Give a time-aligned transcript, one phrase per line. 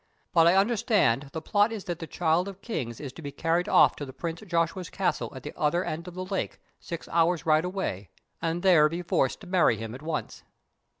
[0.33, 3.69] But I understand the plot is that the Child of Kings is to be carried
[3.69, 7.45] off to the Prince Joshua's castle at the other end of the lake, six hours'
[7.45, 8.09] ride away,
[8.41, 10.41] and there be forced to marry him at once."